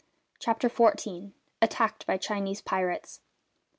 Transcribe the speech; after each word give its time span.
CHAPTER 0.39 0.67
FOURTEEN. 0.67 1.33
ATTACKED 1.61 2.07
BY 2.07 2.17
CHINESE 2.17 2.61
PIRATES. 2.63 3.21